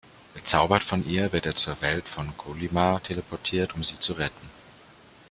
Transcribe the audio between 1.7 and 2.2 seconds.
Welt